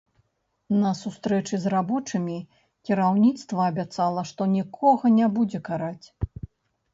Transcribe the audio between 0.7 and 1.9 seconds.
На сустрэчы з